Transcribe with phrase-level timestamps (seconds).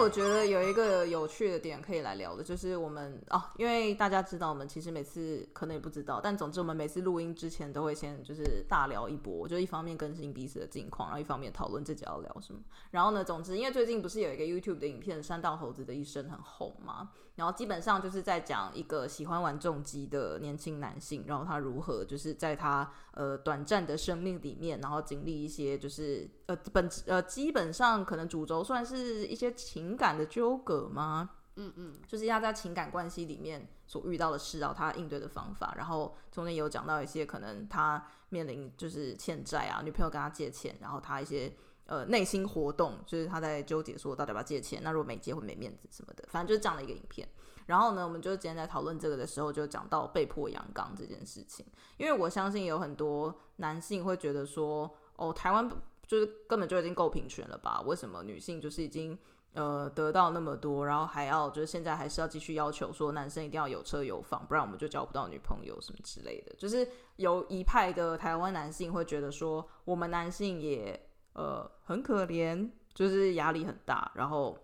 [0.00, 12.60] 我觉得有一个有趣的点可以来聊的，就是我们哦，因为大家知道，我们其实每次可能也不知道，但总之我们每次录音之前都会先就是大聊一波，就一方面更新彼此的近况，然后一方面讨论自己要聊什么。
[12.90, 29.54] 然后呢，总之因为最近不是有一个 YouTube 的影片《山道猴子的一生》很红嘛，然后基本上就是在讲一个喜欢玩重机的年轻男性，然后他如何就是在他呃短暂的生命里面，然后经历一些就是呃本呃基本上可能主轴算是一些。
[29.70, 31.30] 情感的纠葛吗？
[31.56, 41.52] 嗯嗯，就是他在情感关系里面所遇到的事，然后他应对的方法，然后中间有讲到一些可能他面临就是欠债啊，女朋友跟他借钱，然后他一些
[41.90, 47.28] 呃内心活动，就是他在纠结说到底要不要借钱，那如果没借会没面子什么的，反正就是这样的一个影片。
[47.66, 51.66] 然后呢，我们就今天在讨论这个的时候，就讲到被迫阳刚这件事情，
[51.98, 55.68] 因为我相信有很多男性会觉得说，哦，台湾
[56.06, 57.80] 就是根本就已经够平权了吧？
[57.82, 59.16] 为什么女性就是已经
[59.52, 66.54] 呃，得到那么多，然后还要就是现在还是要继续要求说男生一定要有车有房，不然我们就交不到女朋友什么之类的。
[66.56, 71.08] 就是有一派的台湾男性会觉得说，我们男性也
[71.40, 74.58] 呃很可怜，就是压力很大，然后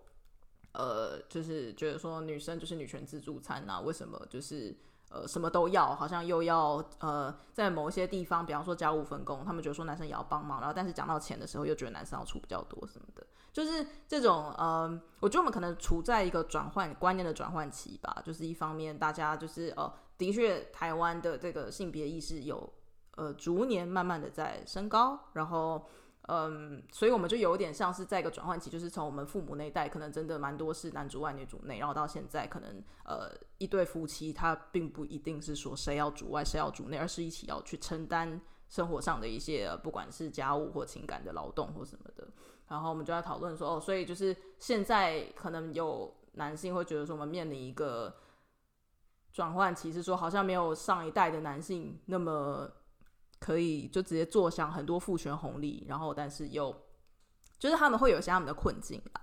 [0.73, 4.77] 呃就是觉得说女生就是女权自助餐啊，为什么就是。
[5.09, 18.21] 呃，什么都要，好像又要呃，在某一些地方，比方说家务分工，他们觉得说男生也要帮忙，然后但是讲到钱的时候，又觉得男生要出比较多什么的，就是这种呃，我觉得我们可能处在一个转换观念的转换期吧。
[18.27, 22.69] 就是一方面，大家就是呃，的确台湾的这个性别意识有
[23.15, 25.87] 呃逐年慢慢的在升高，然后。
[26.29, 42.27] 嗯，所以我们就有点像是在一个转换期，就是从我们父母那一代，可能真的蛮多是男主外女主内，然后到现在，可能呃一对夫妻他并不一定是说谁要主外谁要主内，而是一起要去承担生活上的一些不管是家务或情感的劳动或什么的。
[42.67, 48.13] 然后我们就在讨论说，哦，所以就是现在可能有男性会觉得说，我们面临一个
[49.33, 52.69] 转换期，是说好像没有上一代的男性那么。
[53.39, 56.75] 可以就直接坐享很多父权红利，然后但是又
[57.59, 59.21] 就是他们会有一些他们的困境啦，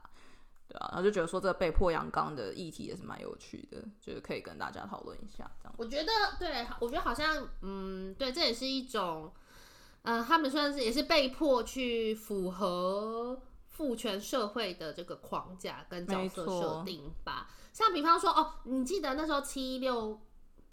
[0.67, 5.75] 对啊，然后就觉得说这个被迫阳刚的议题也是蛮有趣的，就是可以跟大家讨论一下这样。
[5.77, 9.31] 我觉得对，我觉得好像嗯，对，这也是一种，
[10.03, 17.49] 呃，他们算是也是被迫去符合父权社会的这个框架跟角色设定吧。
[17.71, 20.19] 像比方说哦，你记得那时候七六。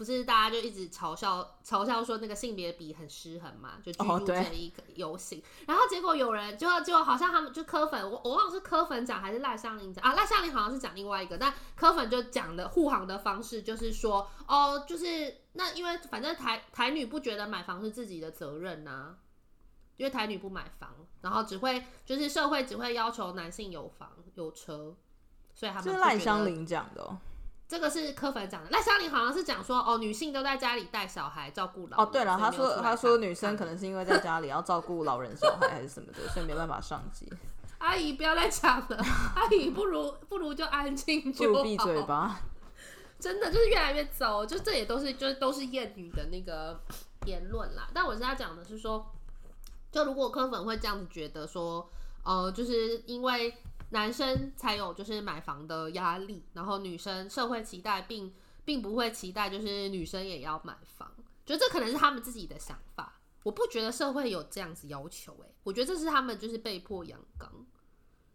[0.01, 3.73] 不是大家就一直嘲笑嘲笑说那个性别比很失衡嘛？
[3.85, 10.15] 就居住正义游行，oh, 然后结果有人就就好像他们就柯粉，我我忘了是柯粉讲还是赖香林讲啊？
[10.15, 19.17] 赖香林好像是讲另外一个，但柯粉就讲的护航的方式就是说哦，就是那因为反正台台女不觉得买房是自己的责任呐、啊，
[19.99, 24.97] 因为台女不买房，然后只会就是社会只会要求男性有房有车，
[25.55, 27.19] 所以他们是赖香林讲的、哦。
[27.71, 32.05] 这个是柯粉讲的，赖香林好像是讲说，哦，女性都在家里带小孩、照顾老人。
[32.05, 37.25] 哦，对了，他说他说女生可能是因为在家里要照顾老人、小孩还是什么的，所以没办法上街。
[37.79, 38.97] 阿姨不要再讲了，
[39.37, 42.41] 阿姨不如不如就安静就好，闭嘴吧。
[43.21, 46.81] 真的就是越来越糟，就这也都是就是都是艳女的那个
[47.25, 47.89] 言论啦。
[47.95, 49.07] 但我现在讲的是说，
[49.93, 51.89] 就如果柯粉会这样子觉得说，
[52.25, 53.55] 呃，就是因为。
[53.91, 58.33] 男生才有就是买房的压力，然后女生社会期待并
[58.65, 61.13] 并不会期待就是女生也要买房，
[61.45, 63.21] 觉得这可能是他们自己的想法。
[63.43, 67.51] 我不觉得社会有这样子要求，欸，诶，我觉得这是他们就是被迫阳刚。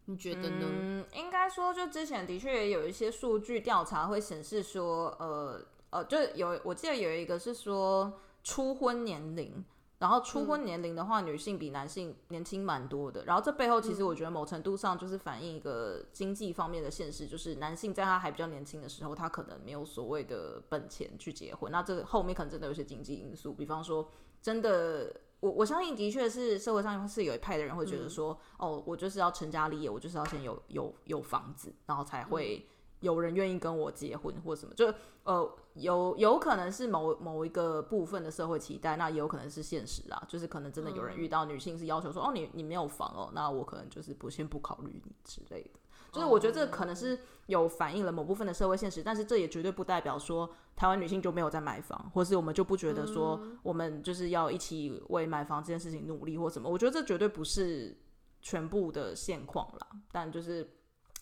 [0.04, 0.66] 你觉得呢？
[0.68, 9.64] 嗯，应该说就之前的确也有一些数据调查会显示说，呃呃，就有我记得有一个是说初婚年龄。
[9.98, 13.24] 然后初婚年龄的话，嗯、女性比男性年轻蛮多的。
[13.24, 21.72] 然后这背后其实我觉得某程度上就是反映一个经济方面的现实，就是男性在他还比较年轻的时候，他可能没有所谓的本钱去结婚。
[21.72, 24.06] 那这个后面可能真的有些经济因素，比方说
[24.42, 32.66] 真的，我我相信的确是社会上是有一派的人会觉得说，嗯、哦，我就是要成家立业，我就是要先有有有房子，然后才会。
[33.06, 34.92] 有人愿意跟我结婚或什么，就
[35.22, 40.20] 呃有有可能是某某一个部分的社会期待，那也有可能是现实啦。
[40.26, 45.80] 就是可能真的有人遇到女性是要求说，嗯、哦你你没有房哦，那我可能就是不先不考虑你之类的。
[46.12, 56.70] 就是我觉得这可能是有反映了某部分的社会现实，但是这也绝对不代表说台湾女性就没有在买房，或是我们就不觉得说我们就是要一起为买房这件事情努力或什么。
[56.70, 57.96] 我觉得这绝对不是
[58.40, 60.75] 全部的现况啦，但就是。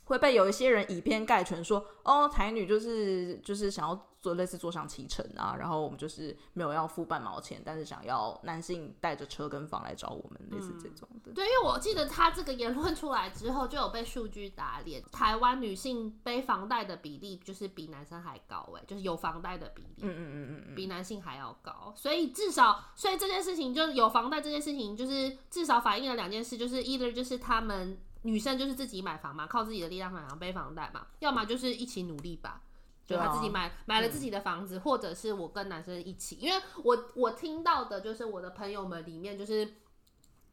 [0.04, 11.32] 会被有一些人以偏概全说，哦，台女就是就是想要做类似坐享其成啊，然后我们就是没有要付半毛钱，但是想要男性带着车跟房来找我们，类似这种的。
[11.32, 21.92] 对，因为我记得他这个言论出来之后，就有被数据打脸，台湾女性背房贷的比例就是比男生还高，哎，就是有房贷的比例，嗯嗯嗯嗯，比男性还要高。
[21.96, 27.98] 所以至少，所以这件事情就是有房贷这件事情，就是至少反映了两件事，就是 either 就是他们。
[28.24, 32.60] 女生就是自己买房嘛，靠自己的力量买房背房贷嘛，要么就是一起努力吧，
[33.06, 39.74] 就他自己买买了自己的房子，嗯，或者是我跟男生一起，因为我我听到的就是我的朋友们里面就是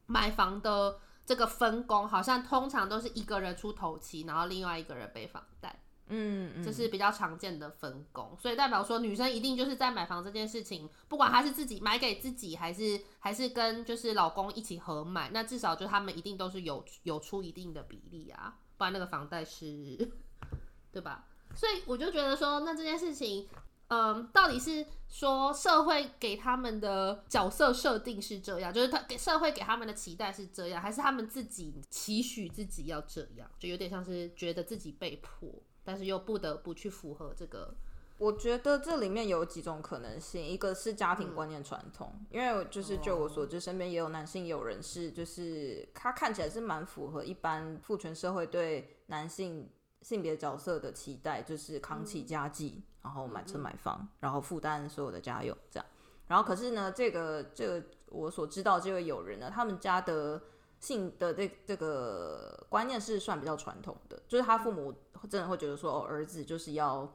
[0.06, 5.82] 买房的这个分工，好像通常都是一个人出头期，然后另外一个人背房贷。
[6.14, 20.12] 嗯，这是比较常见的分工，所以代表说女生一定就是在买房这件事情，不管她是自己买给自己，还是还是跟就是老公一起合买，那至少就他们一定都是有有出一定的比例啊，不然那个房贷是，
[20.92, 21.26] 对吧？
[21.56, 23.48] 所以我就觉得说，那这件事情，
[23.88, 35.50] 嗯，到底是说社会给他们的角色设定是这样，就是他给社会给他们的期待是这样，还是他们自己期许自己要这样，就有点像是觉得自己被迫。
[35.84, 37.74] 但是又不得不去符合这个，
[38.18, 49.70] 我觉得这里面有几种可能性，一个是家庭观念传统，嗯，因为就是就我所知，身边也有男性也有人是，就是他看起来是蛮符合一般父权社会对男性
[50.02, 55.86] 性别角色的期待，就是扛起家计，嗯，然后买车买房，然后负担所有的家用这样。
[56.28, 60.42] 然后可是呢，这个这个我所知道这位友人呢，他们家的。
[60.82, 64.94] 性的这这个观念是算比较传统的，就是他父母
[65.30, 67.08] 真的会觉得说，哦，儿子就是要，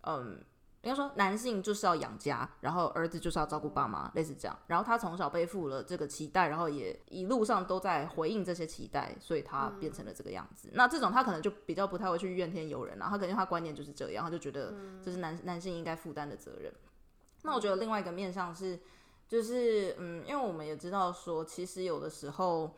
[0.00, 0.44] 嗯，
[0.82, 4.58] 应该说男性就是要养家，然后儿子就是要照顾爸妈，类似这样。
[4.66, 10.70] 然后他从小背负了这个期待，然后也一路上都在回应这些期待，所以他变成了这个样子。
[10.70, 16.72] 嗯、那这种他可能就比较不太会去怨天尤人了，他可能他观念就是这样，他就觉得这是男男性应该负担的责任。
[17.42, 18.80] 那我觉得另外一个面向是，
[19.28, 22.74] 就是嗯，因为我们也知道说，其实有的时候。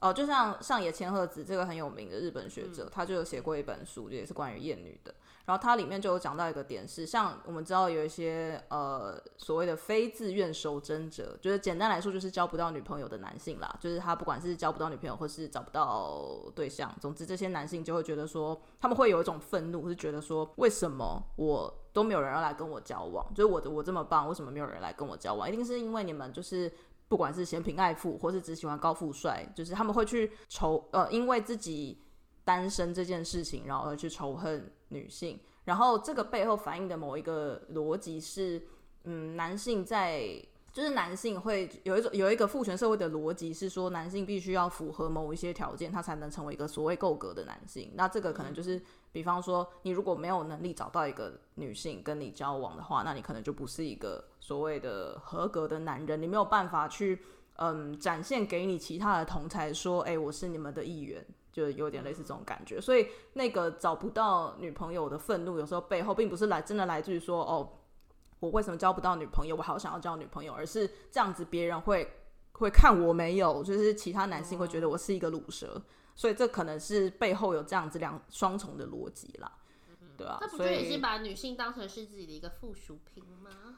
[0.00, 5.14] 哦，就像上野千鹤子这个很有名的日本学者，嗯、他就有写过一本书，也是关于厌女的。
[5.46, 23.26] 然后它里面就有讲到一个点是，像我们知道有一些呃所谓的非自愿守贞者，就是简单来说就是交不到女朋友的男性啦，就是他不管是交不到女朋友或是找不到对象，总之这些男性就会觉得说，他们会有一种愤怒，是觉得说，为什么我都没有人要来跟我交往？
[23.34, 25.46] 就是我的我这么棒，为什么没有人来跟我交往？
[25.46, 26.72] 一定是因为你们就是。
[27.08, 32.00] 不管是嫌贫爱富，或是只喜欢高富帅，就是他们会去仇呃，因为自己
[32.44, 35.38] 单身这件事情，然后而去仇恨女性。
[35.64, 38.62] 然后这个背后反映的某一个逻辑是，
[39.04, 40.22] 嗯，男性在
[40.74, 47.92] 就是男性会有一种有一个父权社会的逻辑是说，男性必须要符合某一些条件，他才能成为一个所谓够格的男性。
[47.94, 48.82] 那这个可能就是。
[49.14, 56.20] 比方说，你如果没有能力找到一个女性跟你交往的话，那你可能就不是一个所谓的合格的男人。
[56.20, 57.22] 你没有办法去，
[57.54, 62.80] 嗯，展现给你其他的同才说，哎、欸，我是你们的一员，就有点类似这种感觉。
[62.80, 67.70] 所以，那个找不到女朋友的愤怒，有时候背后并不是来真的来自于说，哦，
[68.44, 69.56] 我为什么交不到女朋友？
[69.56, 72.08] 我好想要交女朋友，而是这样子，别人会
[72.52, 75.82] 会看我没有，就是其他男性会觉得我是一个卤蛇。
[76.16, 79.50] 所以这可能是背后有这样子两双重的逻辑啦，
[80.16, 80.38] 对啊？
[80.40, 83.73] 这不就也是把女性当成是自己的一个附属品吗？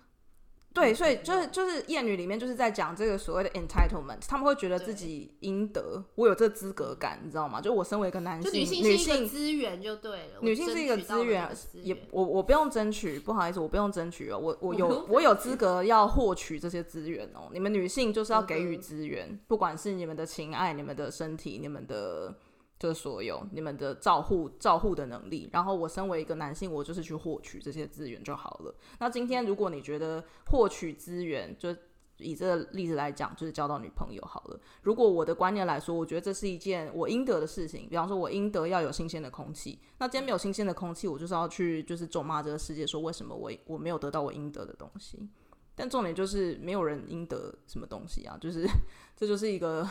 [0.76, 7.62] 对，所以就是就是厌女里面就是在讲这个所谓的 entitlement，他们会觉得自己应得，我有这资格感，你知道吗？
[7.62, 17.48] 就我身为一个男性，女性是一个资源就对了，女性是一个资源，也我我不用争取，不好意思，我不用争取哦，我我有我有资格要获取这些资源哦。
[17.54, 22.36] 你们女性就是要给予资源，不管是你们的情爱、你们的身体、你们的。
[22.78, 28.74] 这所有你们的照护照护的能力，然后我身为一个男性，我就是去获取这些资源就好了。
[28.98, 31.74] 那今天如果你觉得获取资源，就
[32.18, 34.60] 以这个例子来讲，就是交到女朋友好了。
[34.82, 37.88] 如果我的观念来说，我觉得这是一件我应得的事情。
[37.88, 39.78] 比方说，我应得要有新鲜的空气。
[39.98, 45.26] 那今天没有新鲜的空气，我就是要去就是咒骂这个世界，说为什么我我没有得到我应得的东西。
[45.74, 48.66] 但重点就是没有人应得什么东西啊，就是
[49.16, 49.86] 这就是一个。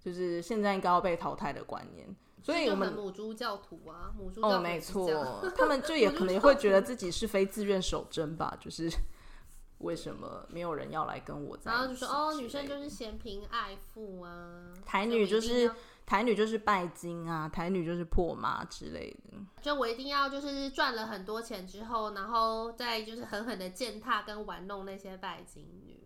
[0.00, 2.08] 就是现在应该要被淘汰的观念，
[2.42, 8.90] 所以我们母猪教徒啊，母猪教徒哦，没错，他们就也 可能也会觉得自己是非自愿守贞吧，就是
[9.78, 11.78] 为什么没有人要来跟我在一起？
[11.78, 15.70] 然后就说哦，女生就是嫌贫爱富啊，台女就是
[16.06, 25.99] 台女就是拜金啊，台女就是破妈之类的，就我一定要就是赚了很多钱之后，然后再就是狠狠的践踏跟玩弄那些拜金女。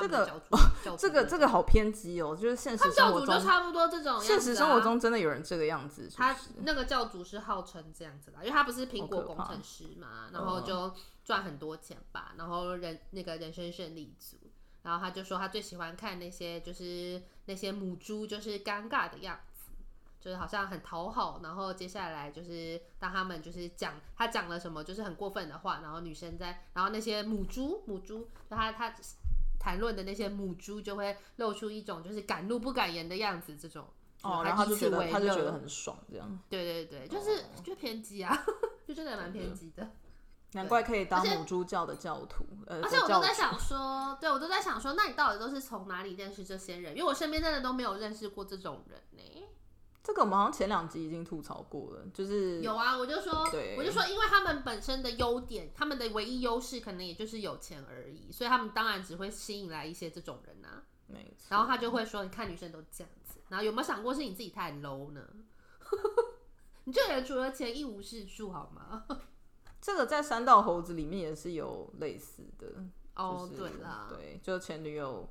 [0.00, 0.40] 这个
[0.96, 4.20] 这个这个好偏激哦，就是现实生活中教主就差不多这种。
[4.20, 14.36] 现实生活中真的有人这个样子是是，他那个教主是号称这样子的，因为他不是苹果工程师嘛，然后就赚很多钱吧，然后人那个人生胜利组，
[14.82, 19.72] 然后他就说他最喜欢看那些就是那些母猪就是尴尬的样子，
[20.20, 28.92] 就是好像很讨好，然后接下来就是当他们就是讲他讲了什么就是很过分的话，然后女生在，然后那些母猪母猪就他他。
[29.58, 33.86] 谈论的那些母猪就会露出一种就是敢怒不敢言的样子，这种
[34.22, 36.38] 哦，然后他就觉得他就觉得很爽，这样。
[36.48, 38.44] 对对对，就是、哦、就偏激啊，
[38.86, 39.90] 就真的蛮偏激的。
[40.52, 42.46] 难怪可以当母猪教的教徒。
[42.66, 46.96] 而且，呃、而且我都在想说，对我都在想说，那你到底都是从哪里认识这些人？
[46.96, 49.48] 因为我身边真的都没有认识过这种人呢、欸。
[50.08, 53.44] 这个我们好像前两集已经吐槽过了，就是有啊，我就说，
[53.76, 60.82] 我就说，因为他们本身的优点，他们的唯一优势可能也就是有钱而已，所以他们当然只会吸引来一些这种人啊。
[61.08, 61.48] 没错。
[61.50, 65.20] 然后他就会说：“你看女生都这样子。”然后有没有想过是你自己太 low 呢？
[66.84, 69.04] 你这人除了钱一无是处，好吗？
[69.78, 72.82] 这个在三道猴子里面也是有类似的
[73.14, 75.28] 哦，对啦，对，就前女友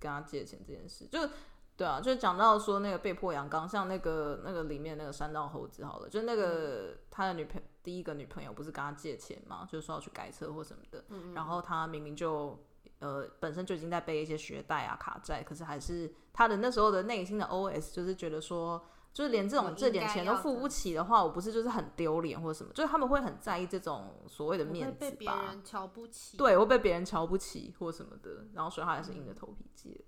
[0.00, 1.28] 跟他借钱这件事，就。
[1.76, 11.04] 对啊，就讲到说那个被迫阳刚，像那个那个里面那个山道猴子好了，就那个他的女朋友第一个女朋友不是跟他借钱嘛，就是说要去改车或什么的，
[11.34, 12.58] 然后他明明就
[13.00, 29.90] 呃本身就已经在背一些学贷啊卡债，可是还是他的那时候的内心的 OS 就是觉得说，就是连这种这点钱都付不起的话，我不是就是很丢脸或者什么，就是他们会很在意这种所谓的面子吧，被别人瞧不起，对，会被别人瞧不起或什么的，然后所以他还是硬着头皮借。
[29.90, 30.04] 嗯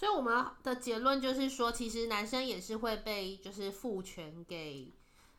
[0.00, 4.94] 所以我们的结论就是说，其实男生也是会被就是父权给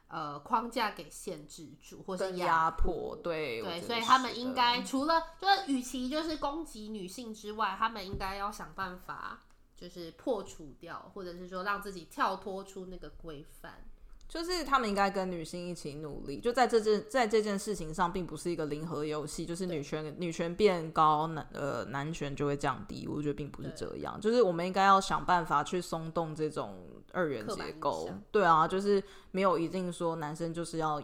[0.08, 3.18] 呃框架给限制住，或是压迫。
[3.24, 9.40] 对对，所以他们应该除了就是，与其就是攻击女性之外，他们应该要想办法
[9.76, 13.84] 就是破除掉，或者是说让自己跳脱出那个规范。
[14.32, 19.46] 就是他们应该跟女性一起努力，就在这件在这件事情上，并不是一个零和游戏。
[19.46, 23.06] 就是女权女权变高，男呃男权就会降低。
[23.10, 26.78] 我觉得并不是这样，就是我们应该要想办法去松动这种
[27.12, 28.10] 二元结构。
[28.32, 31.04] 对啊，就是没有一定说男生就是要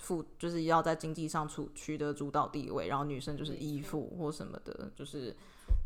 [0.00, 4.90] 负，就是要在经济上处取得主导地位，然后女生就是依附或什么的。
[4.96, 5.36] 就是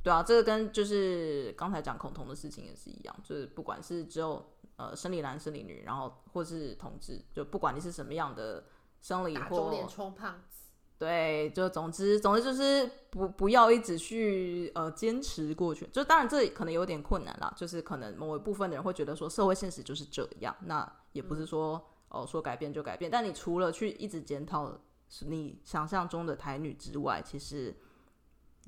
[0.05, 4.47] 对啊，这个跟就是刚才讲恐同的事情也是一样，就是不管是只有。
[4.79, 8.65] 呃，生理男、生理女，然后或是同志，就不管你是什么样的
[9.01, 10.67] 生理或肿脸充胖子，
[10.97, 15.85] 对，就总之，总之就是不不要一直去呃坚持过去。
[15.89, 21.75] 就当然这可能有点困难啦，就是可能某一部分的人会觉得说社会现实就是这样，那也不是说
[22.11, 23.11] 哦、嗯呃、说改变就改变。
[23.11, 24.81] 但你除了去一直检讨
[25.27, 27.77] 你想象中的台女之外，其实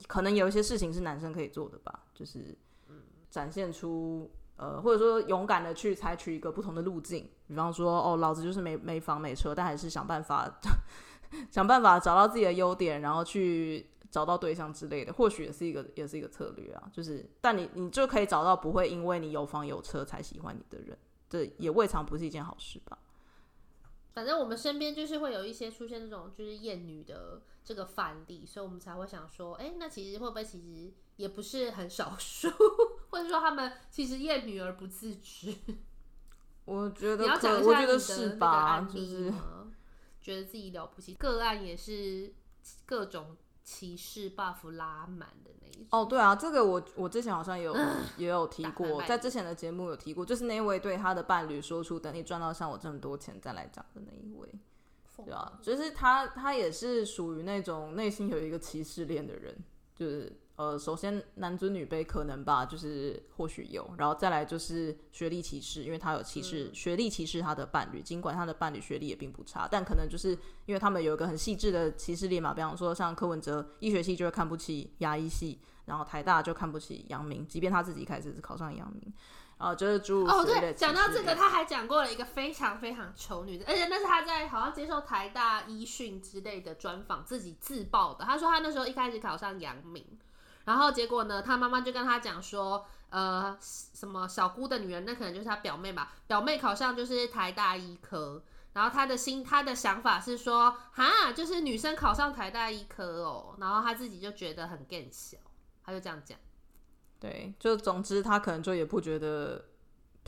[0.08, 2.58] 可能有一些事情是男生可以做的吧，就是
[3.30, 4.28] 展现出。
[4.60, 10.60] 呃，或者说勇敢的去采取一个不同的路径，比方说，哦，老子就是没没房没车，但还是想办法
[11.50, 16.82] 想办法找到自己的优点，然后去找到对象之类的，或许也是一个也是一个策略啊。
[16.92, 20.98] 就是，但你你就可以找到不会因为你有房有车才喜欢你的人，
[21.30, 22.98] 这也未尝不是一件好事吧。
[24.12, 32.50] 反正我们身边就是会有一些出现这种就是厌女的这个范例，所以我们才会想说，哎、那其实会不会其实也不是很少数？
[33.10, 35.54] 或者说他们其实厌女而不自知，
[36.64, 38.90] 我觉得，你要讲一下你的那个案例吗？
[38.94, 39.32] 就是
[40.20, 42.32] 觉得自己了不起，个案也是
[42.86, 45.86] 各种歧视 buff 拉满的那一种。
[45.90, 47.76] 哦，对啊，这个我我之前好像有
[48.16, 54.48] 也有提过，在之前的节目有提过，就是那位对他的伴侣说出“等你赚到像我这么多钱再来讲”的那一位，
[55.24, 59.56] 对啊，就是他他也是属于那种内心有一个歧视链的人，
[59.96, 60.40] 就是。
[60.60, 70.32] 呃，首先男尊女卑可能吧，就是或许有，然后再来就是学历歧视，因为他有歧视、嗯、学历歧视他的伴侣，尽管他的伴侣学历也并不差，但可能就是
[70.66, 79.10] 因为他们有一个很细致的歧视链嘛，比方说像柯文哲医学系就会看不起牙医系，然后台大就看不起阳明，即便他自己一开始是考上阳明，
[79.56, 90.04] 哦，就是诸如哦，对，讲到这个他还讲过了一个非常非常丑女的，而且那是他在好像接受台大医讯之类的专访自己自曝的，他说他那时候一开始考上阳明。
[90.64, 91.42] 然后结果呢？
[91.42, 96.12] 他妈妈就跟他讲说，呃，什么小姑的女人，那可能就是他表妹吧。
[96.26, 98.42] 表妹考上就是台大医科，
[98.74, 103.56] 然后他的心，他的想法是说，哈，就是女生考上台大医科哦。
[103.58, 105.38] 然后他自己就觉得很更小，
[105.84, 106.38] 他就这样讲。
[107.18, 109.64] 对，就总之他可能就也不觉得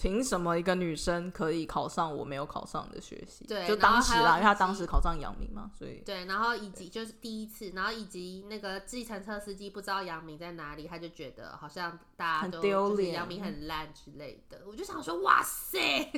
[0.03, 3.45] 凭什么一个女生可以考上我没有考上的学习？
[3.47, 14.63] 对，就当时啦，因为她当时考上阳明嘛，所以对，然后以及就是第一次，然后以及那个计程车司机不知道阳明在哪里，他就觉得好像大家都丢脸，阳明很烂之类的。
[14.67, 15.79] 我就想说，哇塞，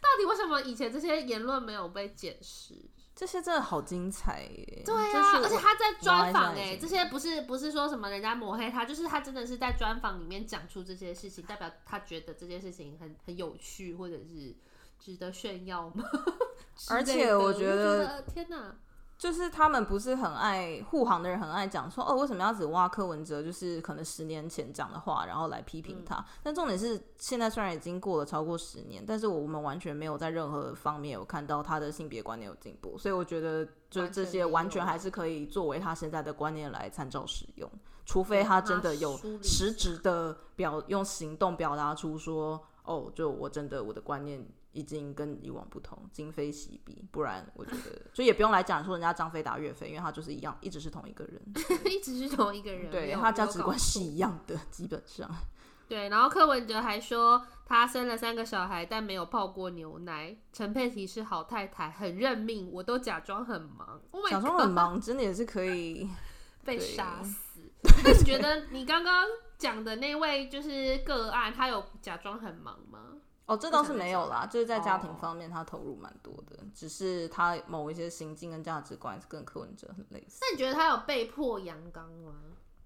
[0.00, 2.74] 到底为什么以前这些言论没有被检视？
[3.20, 4.82] 这些真的好精彩耶！
[4.82, 14.56] 对啊，而且他在专访哎，这些不是不是说什么人家抹黑他，就是他真的是在专访里面讲出这些事情，代表他觉得这件事情很很有趣，或者是
[14.98, 16.02] 值得炫耀吗？
[16.88, 18.74] 而且我觉得，觉得天哪！
[19.20, 23.42] 就是他们不是很爱护航的人，很爱讲说哦，为什么要只挖柯文哲？
[23.42, 26.14] 就是可能十年前讲的话，然后来批评他。
[26.14, 32.96] 嗯、但重点是，现在虽然已经过了超过十年，但是我们完全没有在任何方面有看到他的性别观念有进步。
[32.96, 37.70] 所以我觉得，就这些完全还是可以作为他现在的观念来参照使用，
[38.06, 44.42] 除非他真的有实质的表用行动表达出说哦，就我真的我的观念。
[44.72, 51.42] 已经跟以往不同，今非昔比，不然我觉得就也不用来讲说人家张飞打岳飞，因为他就是一样，一直是同一个人，
[51.90, 55.28] 一直是同一个人，对，他价值观是一样的，基本上。
[55.88, 60.36] 对，然后柯文哲还说他生了三个小孩，但没有泡过牛奶。
[60.52, 66.08] 陈佩琪是好太太，很认命，我都假装很忙，oh、假装很忙，真的也是可以
[66.64, 67.60] 被杀死。
[68.04, 69.26] 那你觉得你刚刚
[69.58, 73.16] 讲的那位就是个案，他有假装很忙吗？
[73.50, 80.38] 哦，这倒是没有啦，就是在家庭方面，他投入蛮多的，哦，只是他某一些行径跟价值观跟柯文哲很类似。
[80.40, 82.32] 那你觉得他有被迫阳刚吗？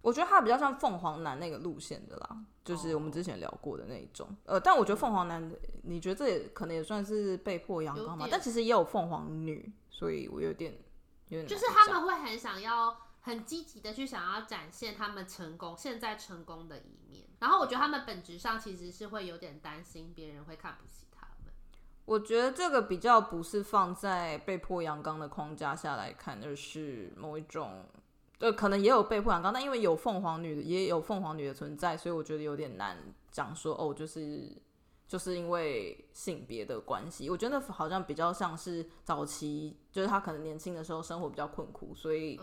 [0.00, 4.26] 我觉得他比较像凤凰男那个路线的啦，就是我们之前聊过的那一种。
[4.44, 8.26] 哦，呃，但我觉得凤凰男，你觉得这也可能也算是被迫阳刚吗？
[8.30, 10.73] 但其实也有凤凰女，所以我有点
[11.28, 12.97] 有点就是他们会很想要。
[13.26, 16.83] 很积极的去想要展现他们成功，现在成功的。
[17.41, 21.53] 然后我觉得他们本质上其实是会有点担心别人会看不起他们。
[22.05, 27.85] 我觉得这个比较不是放在被迫阳刚的框架下来看，而是某一种，
[28.38, 32.97] 呃，可能也有被迫阳刚，但因为有凤凰女，也有凤凰女的存在，所以我觉得有点难
[33.31, 34.50] 讲说哦，就是。
[35.07, 42.41] 就是因为性别的关系，我觉得好像比较像是早期，就是他可能年轻的时候生活比较困苦，所以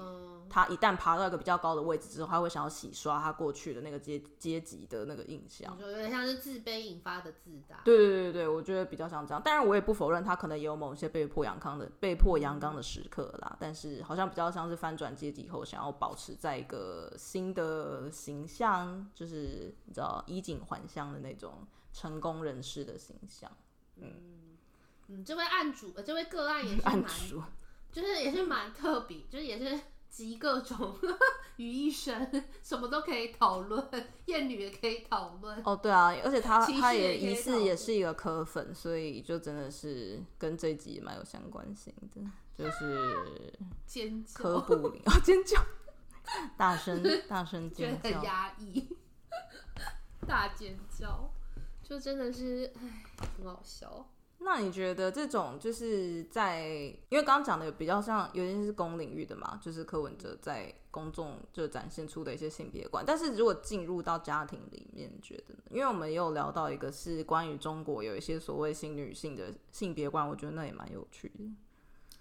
[0.49, 7.81] 他一旦爬到一个比较高的位置之后，他会想要洗刷他过去的那个阶阶级的那个印象，有点像是自卑引发的自大。
[7.83, 9.41] 对对对对，我觉得比较像这样。
[9.41, 21.67] 当然，我也不否认他可能也有某些被迫阳刚的被迫阳刚的时刻啦，但是好像比较像是翻转阶级后，想要保持在一个新的形象，就是你知道衣锦还乡的那种。
[21.93, 23.51] 成功人士的形象，
[23.97, 24.31] 嗯。
[25.13, 27.03] 嗯，这位案主，呃，这位个案也是蛮，
[27.91, 29.77] 就是也是蛮特别，就是也是
[30.09, 30.97] 集各种
[31.57, 33.85] 于一身，什么都可以讨论，
[34.27, 35.61] 艳女也可以讨论。
[35.65, 42.21] 哦，对啊，而且他他也疑似也是一个科粉，所以就真的是跟这一集蛮有相关性的，
[42.57, 43.53] 就是
[43.85, 45.61] 尖叫，科布林啊，尖叫，
[46.55, 48.87] 大声大声尖叫，很压抑，
[50.25, 51.29] 大尖叫。
[51.91, 53.03] 就真的是，哎，
[53.37, 54.07] 很好笑。
[54.37, 56.69] 那你觉得这种就是在，
[57.09, 63.03] 因为刚刚讲的比较像，尤其是公领域的嘛，就是柯文哲在公众就展现出的一些性别观。
[63.05, 65.63] 但是如果进入到家庭里面，觉得呢？
[65.69, 71.43] 因为我们也有聊到一个是关于中国有一些所谓新女性的性别观，我觉得那也蛮有趣的。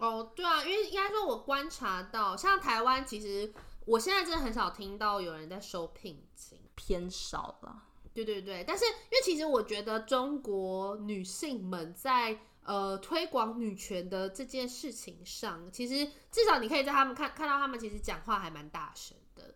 [0.04, 3.52] 哦，对啊，因为应该说，我观察到，像台湾，其实
[3.84, 7.84] 我现在真的很少听到有人在收聘金，偏少了。
[8.24, 19.54] 对对对，但是因为其实我觉得中国女性们在呃推广女权的这件事情上，其实至少你可以在他们看看到他们其实讲话还蛮大声的。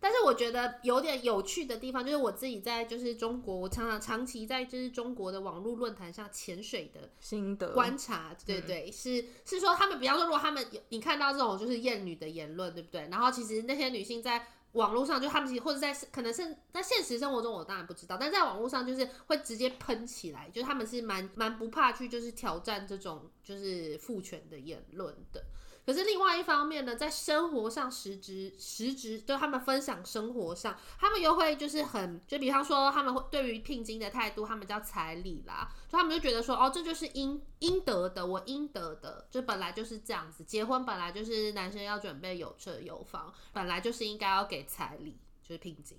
[0.00, 13.08] 但是我觉得有点有趣的地方，就是我自己在就是中国，我常常长期在就是中国的网络论坛上潜水的心得观察，对对是是说他们，比方说如果他们有你看到这种就是厌女的言论，对不对？
[13.10, 14.46] 然后其实那些女性在。
[14.74, 25.42] 网络上就他们其实或者在可能是在现实生活中我当然不知道，但在网络上就是会直接喷起来，就是他们是蛮蛮不怕去就是挑战这种就是父权的言论的。
[25.84, 45.98] 可是另外一方面呢，在生活上实质实质，就他们分享生活上，他们又会就是很，就比方说他们会对于聘金的态度，他们叫彩礼啦，就他们就觉得说，哦，这就是应应得的，我应得的，就本来就是这样子，结婚本来就是男生要准备有车有房，本来就是应该要给彩礼，就是聘金。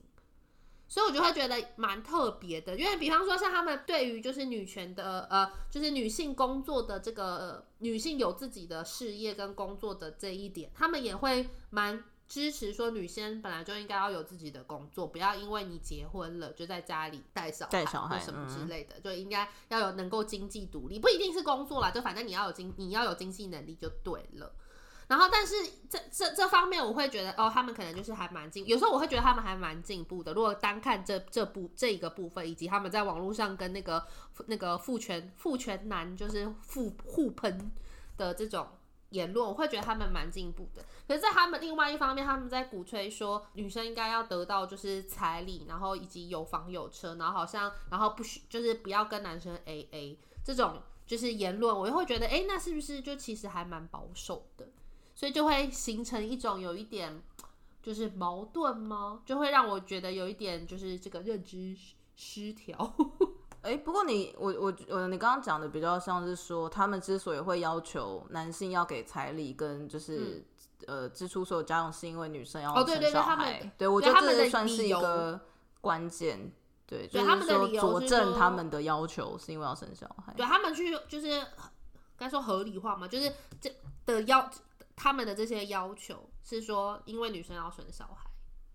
[0.88, 24.54] 所以我就会觉得蛮特别的，因为比方说像他们对于就是女权的呃，就是女性工作的这个女性有自己的事业跟工作的这一点，他们也会蛮支持说女生本来就应该要有自己的工作，不要因为你结婚了就在家里带小孩或什么之类的，嗯、就应该要有能够经济独立，不一定是工作啦，就反正你要有经你要有经济能力就对了。
[25.08, 25.56] 然后，但是
[25.90, 30.34] 这这这方面，我会觉得哦，他们可能就是还蛮进，有时候我会觉得他们还蛮进步的。
[30.34, 34.04] 如果单看这这部这一个部分，以及他们在网络上跟那个
[34.48, 37.72] 那个父权父权男就是互互喷
[38.18, 38.68] 的这种
[39.10, 40.84] 言论，我会觉得他们蛮进步的。
[41.08, 54.68] 可是，在他们另外一方面，他们在鼓吹说女生应该要得到就是彩礼，然后以及有房有车，然后好像然后不许就是不要跟男生 AA 这种就是言论，我又会觉得，哎，那是不是就其实还蛮保守的？
[55.16, 57.24] 所以就会形成一种有一点
[57.82, 59.22] 就是矛盾吗？
[59.26, 61.76] 就会让我觉得有一点就是这个认知
[62.16, 62.94] 失调。
[63.62, 70.46] 哎、欸，不过你我我我你刚刚讲的比较像是说，他们之所以会要求男性要给彩礼跟就是、
[70.86, 72.82] 嗯、呃支出所有家用，是因为女生要生小孩。
[72.82, 75.40] 哦，对对对，他们对我觉得这算是一个
[75.82, 76.52] 关键。
[76.86, 80.34] 对，就是说佐证他们的要求是因为要生小孩。
[80.36, 81.44] 对他们去就是
[82.18, 83.74] 该说合理化嘛，就是这
[84.06, 84.48] 的要。
[84.96, 88.30] 他们的这些要求是说，因为女生要生小孩，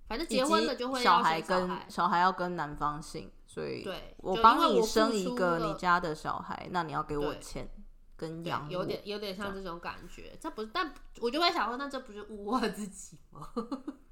[0.06, 7.68] 反正结婚了就会小孩，跟小孩要跟男方姓，所以对我帮你生一个你家的小孩，那你要给我钱
[8.16, 10.30] 跟养，有点有点像这种感觉。
[10.40, 13.48] 这，这不是，但我就会想说，那这不是污我自己吗？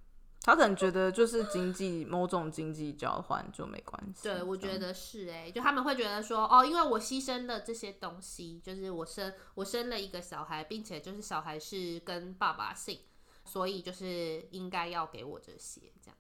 [0.49, 4.23] 他可能觉得就是经济某种经济交换就没关系。
[4.23, 12.99] 对，我觉得是哎、欸，就他们会觉得说，哦，因为我牺牲了这些东西，就是我生我生了一个小孩，并且就是小孩是跟爸爸姓，
[13.45, 16.17] 所以就是应该要给我这些这样。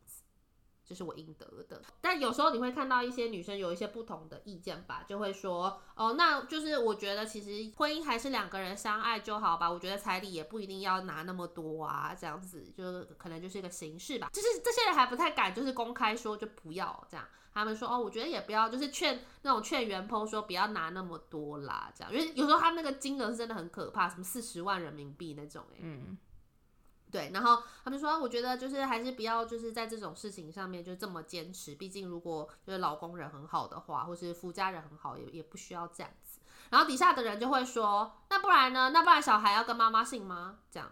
[0.88, 14.30] 这是我应得的，但有时候你会看到一些女生有一些不同的意见吧，就会说，哦，那就是我觉得其实婚姻还是两个人相爱就好吧，我觉得彩礼也不一定要拿那么多啊，这样子就可能就是一个形式吧。
[14.32, 26.16] 就是这些人还不太敢，就是公开说就不要这样，他们说，哦，我觉得也不要，就是劝那种劝原 PO 说不要拿那么多啦，这样，因为有时候他那个金额是真的很可怕，什么四十万人民币那种，欸，嗯。
[27.10, 31.74] 对，然后他们说，我觉得就是还是不要就是在这种事情上面就这么坚持。
[31.74, 36.40] 毕竟如果就是老公人很好的话，或是夫家人很好，也也不需要这样子。
[36.70, 38.90] 然后底下的人就会说，那不然呢？
[38.90, 40.58] 那不然小孩要跟妈妈姓吗？
[40.70, 40.90] 这样。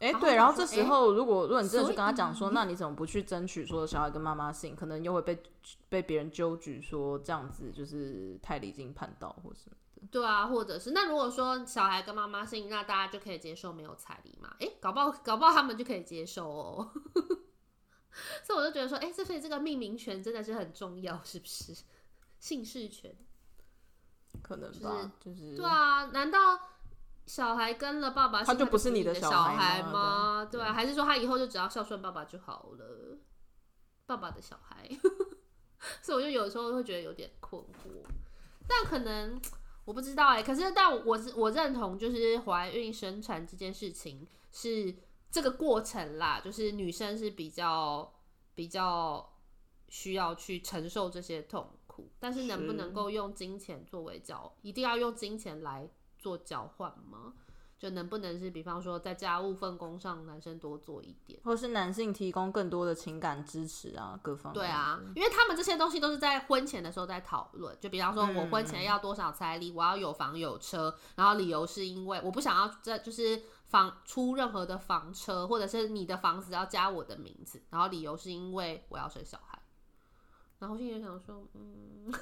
[0.00, 4.74] 哎，对，然后这时候如果如果你真的去跟他讲说，那你怎么不去争取说小孩跟妈妈姓？
[4.74, 5.42] 可能又会被
[5.88, 9.52] 被别人纠举说这样子就是太离经叛道，或
[10.00, 10.06] 是。
[10.06, 14.54] 对啊，或者是那如果说小孩跟妈妈姓，那大家就可以接受没有彩礼嘛？
[14.60, 16.92] 哎，搞不好搞不好他们就可以接受哦。
[18.42, 21.76] 所以我就觉得说，哎，这所以这个命名权真的是很重要，是不是？
[22.38, 23.14] 姓氏权
[24.42, 26.06] 可能吧，就是、就是、对啊。
[26.06, 26.58] 难道
[27.26, 30.48] 小孩跟了爸爸，他就不是你的小孩吗？
[30.50, 33.18] 对啊，还是说他以后就只要孝顺爸爸就好了？
[34.06, 34.88] 爸爸的小孩，
[36.02, 38.04] 所以我就有时候会觉得有点困惑，
[38.66, 39.40] 但可能。
[39.88, 44.94] 我不知道哎、欸，可是但我我我认同，就是怀孕生产这件事情是
[45.30, 48.12] 这个过程啦，就是女生是比较
[48.54, 49.32] 比较
[49.88, 57.32] 需要去承受这些痛苦，但是能不能够用金钱作为交，一定要用金钱来做交换吗？
[57.78, 64.54] 就能不能是，比方说在家务分工上，男生多做一点，或是男性提供更多的情感支持啊，各方面。
[64.54, 67.76] 对啊，因为他们这些东西都是在婚前的时候在讨论。
[67.80, 79.56] 就比方说，我婚前要多少彩礼，嗯，我要有房有车，然后理由是因为我不想要在就是房出任何的房车，或者是你的房子要加我的名字，然后理由是因为我要生小孩。
[80.58, 82.12] 然后我心里想说，嗯。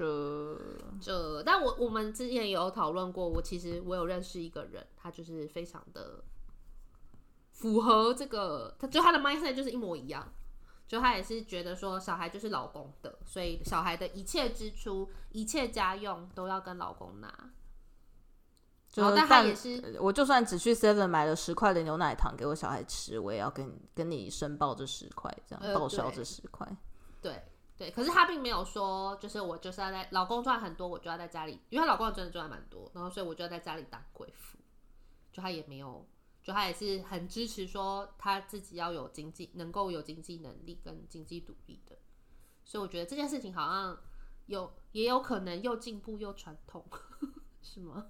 [0.00, 0.58] 这
[1.00, 6.24] 这，但我我们之前也有讨论过，我其实我有认识一个人，他就是非常的
[7.52, 10.32] 符合这个，他就他的 mindset 就是一模一样，
[10.88, 17.50] 就他也是觉得说小孩就是老公的，所以小孩的一切支出、一切家用都要跟老公拿。
[18.90, 26.66] 就但他也是，我就算只去 Seven 买了十块的牛奶糖给我小孩吃，我也要跟跟你申报这十块，这样报销这十块。
[27.20, 27.40] 对。
[27.80, 34.58] 对，可是他并没有说，就是我就是要在老公赚很多，我就要在家里，因为他老公真的赚蛮多，然后所以我就要在家里当贵妇。
[35.32, 36.06] 就他也没有，
[36.42, 41.96] 就他也是很支持说他自己要有经济，能够有经济能力跟经济独立的。
[42.66, 43.98] 所以我觉得这件事情好像
[44.44, 46.84] 有也有可能又进步又传统，
[47.62, 48.08] 是吗？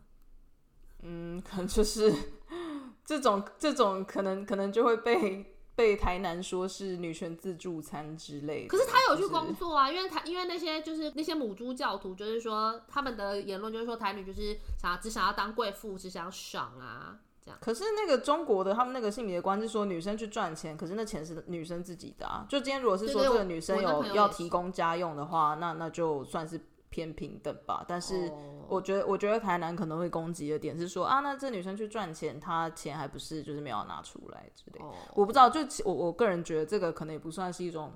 [1.02, 2.12] 嗯，可能就是
[3.06, 5.58] 这种这种可能可能就会被。
[5.80, 17.58] 被台南说是女权自助餐之类的，可是他有去工作啊，就是、因为台因为那些就是那些母猪教徒，就是说他们的言论就是说台女就是想要只想要当贵妇，只想爽啊，这样。
[17.62, 22.44] 可是那个中国的他们那个性别观是说女生去赚钱，可是那钱是女生自己的啊。
[22.46, 27.84] 就今天如果是说这个女生有要提供家用的话，那那就算是偏平等吧。
[27.88, 28.30] 但是
[28.68, 34.84] 我觉得，我觉得台南可能会攻击的点是说啊，那这女生去赚钱，她钱还不是就是没有拿出来之类。
[35.14, 37.92] 我不知道，就我我个人觉得这个可能也不算是一种。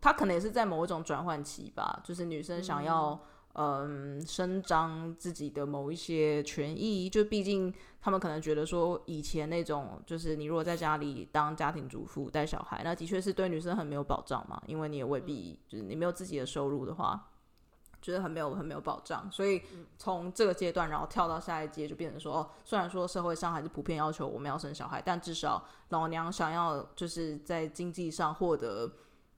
[0.00, 3.18] 她可能也是在某一种转换期吧，就是女生想要
[3.54, 17.30] 嗯伸张自己的某一些权益，就毕竟他们可能觉得说以前那种就是你如果在家里当家庭主妇带小孩，那的确是对女生很没有保障嘛，因为你也未必就是你没有自己的收入的话，
[18.04, 19.62] 觉得很没有很没有保障，所以
[19.96, 28.92] 从这个阶段然后跳到下一阶就变成说哦，虽然说社会上还是普遍要求我们要生小孩，但至少老娘想要就是在经济上获得。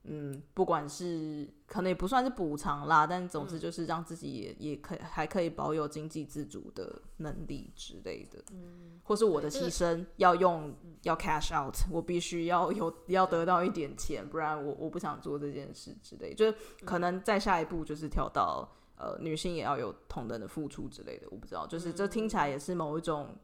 [0.09, 18.67] 嗯，不管是可能也不算是补偿啦，但总之就是让自己也也可以还可以保有经济自主的能力之类的，嗯，或是我的牺牲要用要 cash out，我必须要有要得到一点钱，不然我我不想做这件事之类，就是可能再下一步就是跳到
[18.97, 23.35] 呃女性也要有同等的付出之类的，我不知道，就是这听起来也是某一种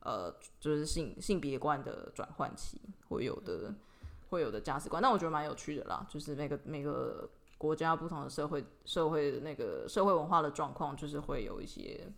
[0.00, 0.30] 呃
[0.60, 2.78] 就是性性别观的转换期
[3.08, 3.74] 会有的。
[4.30, 6.06] 会有的价值观，但我觉得蛮有趣的啦。
[6.08, 12.10] 就是每个每个国家不同的社会社会的那个社会文化的状况，就是会有一些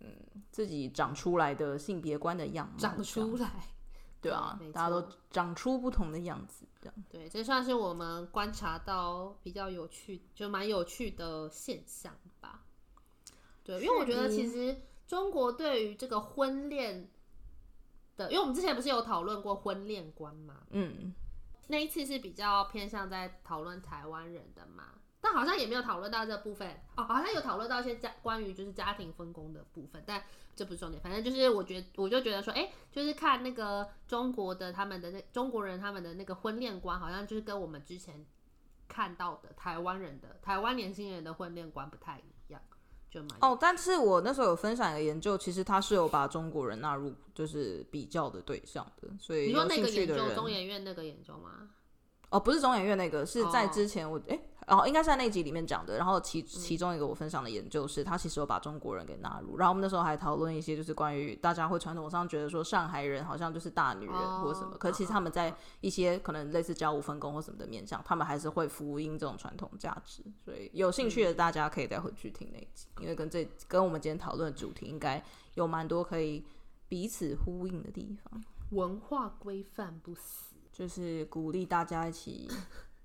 [0.00, 0.08] 嗯
[0.50, 2.82] 自己长出来的性别观的样子。
[2.82, 3.50] 长出来，
[4.20, 6.94] 对啊， 大家都长出不同的样子，这样。
[7.08, 12.64] 对，这算是我们观察到比较有趣，就蛮有趣的现象吧。
[13.62, 17.08] 对，因为我觉得其实中国对于这个婚恋
[18.16, 21.14] 的，因为我们之前不是有讨论过婚恋观嘛，嗯。
[21.68, 30.22] 那一次是比较偏向在讨论台湾人的嘛，但好像也没有讨论到这部分哦，好像有讨论到一些家关于就是家庭分工的部分，但
[30.54, 31.02] 这不是重点。
[31.02, 38.24] 反正就是我觉我就觉得说，哎、就是看那个中国的他们的那中国人他们的那个婚恋观，好像就是跟我们之前
[38.86, 42.33] 看到的台湾人的台湾年轻人的婚恋观不太一
[43.18, 43.28] 样。
[43.40, 51.70] 哦，但是我那时候有分享一个研究，其实他是有把中国人纳入就是比较的对象的，所以你说那个研究中研院那个研究吗？
[52.30, 54.34] 哦，不是中研院那个，是在之前我哎。
[54.36, 55.96] 哦哦，应该是在那集里面讲的。
[55.96, 59.58] 然后其其中一个我分享的研究是，他其实有把中国人给纳入。
[59.58, 70.22] 然后我们那时候还讨论一些，就是关于大家会传统上觉得说上海人好像就是大女人或什么，哦、可是其实他们在一些可能类似家务分工或什么的面向，他们还是会福音这种传统价值。
[70.44, 75.22] 所以有兴趣的大家可以再回去听那一集，因为跟这跟我们今天讨论的主题应该
[75.54, 76.44] 有蛮多可以
[76.88, 78.42] 彼此呼应的地方。
[78.70, 82.48] 文化规范不死，就是鼓励大家一起。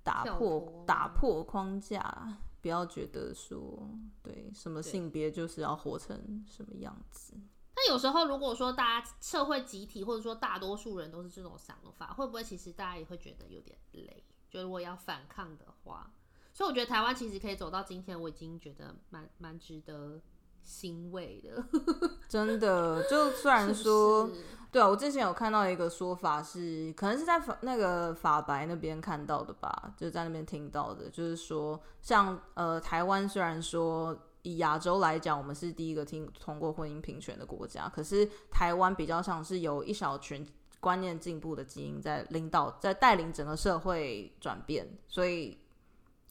[0.09, 3.87] 打破打破框架，不要觉得说
[4.23, 7.33] 对什么性别就是要活成什么样子。
[7.75, 14.23] 那有时候如果说大家社会集体或者说大多数人都是这种想法，会不会其实大家也会觉得有点累？
[14.49, 16.11] 就如果要反抗的话，
[16.53, 20.19] 所以我觉得台湾其实可以走到今天，我已经觉得蛮蛮值得
[20.69, 21.63] 欣慰的。
[22.29, 24.27] 真的，就虽然说。
[24.27, 24.33] 是
[24.71, 40.47] 对啊，我之前有看到一个说法是，可能是在法那个法白那边看到的吧，就在那边听到的，就是说，像呃台湾虽然说以亚洲来讲，我们是第一个听通过婚姻平权的国家，可是台湾比较像是有一小群
[40.79, 45.57] 观念进步的基因在领导，在带领整个社会转变，所以。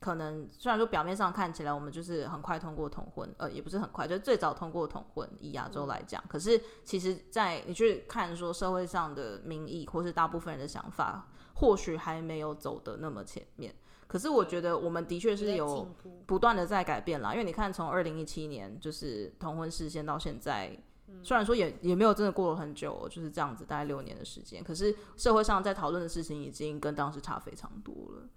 [0.01, 13.75] 可能虽然说表面上看起来我们就是很快通过同婚，呃，也不是很快，就是最早通过同婚，以亚洲来讲，可是其实，在你去看说社会上的民意或是大部分人的想法，或许还没有走得那么前面。
[14.07, 15.87] 可是我觉得我们的确是有
[16.27, 20.75] 不断的在改变啦，因为你看从二零一七年就是同婚事件到现在，
[21.23, 28.29] 虽然说也也没有真的过了很久，就是这样子大概六年的时间，可是社会上在讨论的事情已经跟当时差非常多了。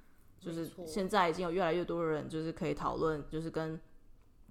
[0.42, 3.80] 就是现在已经有越来越多的人，就是可以讨论，就是跟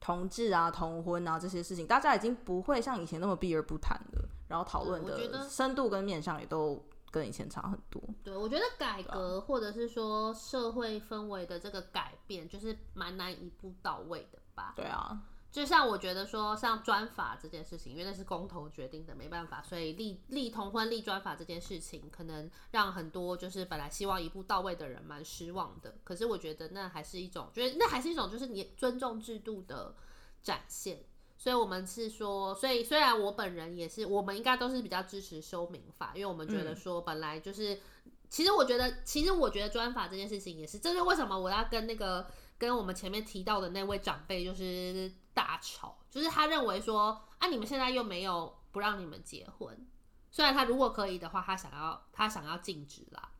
[0.00, 4.28] 同志啊、同婚啊这些事情，大家已经不会像以前那么避而不谈了。
[4.48, 8.02] 然后讨论的深度跟面向也都跟以前差很多。
[8.24, 14.72] 对，我觉得改革或者是说社会氛围的这个改变，就是蛮难一步到位的吧？
[14.74, 15.22] 对啊。
[15.52, 25.96] 就像我觉得说，像专法这件事情，因为那是公投决定的，没办法，所以立立同婚、立专法这件事情，可能让很多就是本来希望一步到位的人蛮失望的。
[26.04, 29.94] 可是我觉得那还是一种，觉得那还是一种就是你尊重制度的
[30.42, 31.04] 展现。
[31.36, 42.30] 所以我们是说，所以虽然我本人也是，我们应该都是比较支持修民法，因为我们觉得说本来就是，嗯、其实我觉得，其实我觉得专法这件事情也是，这是为什么我要跟那个
[42.60, 45.12] 跟我们前面提到的那位长辈就是。
[45.32, 49.86] 大吵，就是他认为说，啊，你们现在又没有不让你们结婚，
[50.28, 53.30] 虽然他如果可以的话，他想要他想要禁止啦，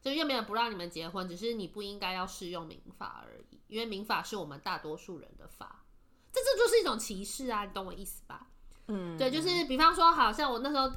[0.00, 5.84] 就又没有不让你们结婚，只是你不应该要适用民法而已，因为民法是我们大多数人的法，
[6.30, 8.48] 这这就是一种歧视啊，你懂我意思吧？
[8.88, 10.92] 嗯，对，就是比方说，好像我那时候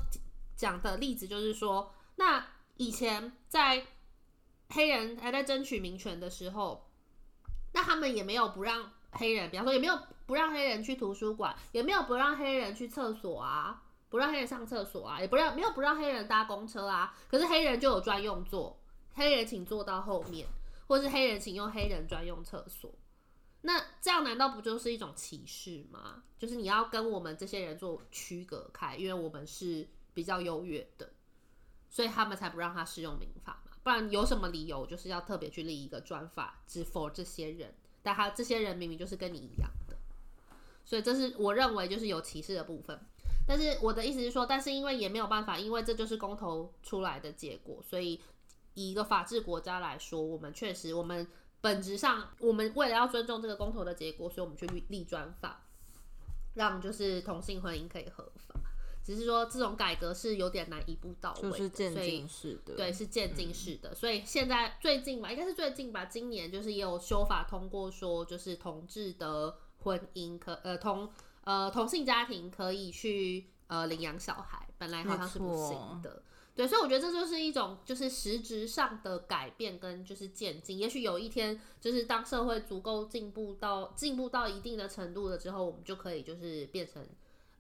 [0.58, 3.88] 讲的例子就是说，那以前在
[4.70, 6.91] 黑人还在争取民权的时候，
[7.74, 13.84] 那他们也没有不让黑人，比方说也没有不让黑人去图书馆，也没有不让黑人去厕所啊。
[14.10, 17.16] 不让黑人上厕所啊，也不让没有不让黑人搭公车啊。
[17.30, 18.78] 可是黑人就有专用座，
[19.14, 20.46] 黑人请坐到后面，
[20.86, 22.94] 或是黑人请用黑人专用厕所。
[23.62, 26.24] 那这样难道不就是一种歧视吗？
[26.38, 31.10] 就是你要跟我们这些人做区隔开，因为我们是比较优越的，
[31.90, 33.61] 所以他们才不让他适用民法。
[33.84, 37.74] 不然有什么理由就是要特别去立一个专法，只 for 这些人？
[38.04, 39.96] 但他这些人明明就是跟你一样的，
[40.84, 43.00] 所以这是我认为就是有歧视的部分。
[43.48, 48.22] 但是我的意思是说，但是因为也没有办法，因为这就是公投出来的结果，所以
[48.76, 51.28] 以一个法治国家来说，我们确实，我们
[51.60, 55.64] 本质上，我们为了要尊重这个公投的结果，所以我们去立立专法，
[56.54, 58.56] 让就是同性婚姻可以合法。
[59.14, 63.94] 只是说这种改革是有点难一步到位，就是渐进式的，对，是渐进式的。
[63.94, 71.10] 所以现在最近吧，应该是最近吧，今年就是也有修法通过，说就是同志的婚姻可呃同。
[71.44, 76.22] 呃，同性家庭可以去呃领养小孩，本来好像是不行的，
[76.54, 80.78] 对，所以我觉得这就是一种就是实质上的改变跟就是渐进。
[80.78, 87.04] 也许有一天，就是当社会足够进步到进步到一定的程度了之后，我们就可以就是变成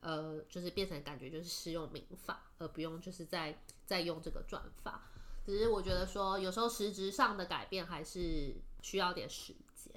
[0.02, 5.10] 呃，就是变成感觉就是适用民法，而不用就是在在用这个转法。
[5.46, 9.96] 只是我觉得说，有时候实质上的改变还是需要点时间。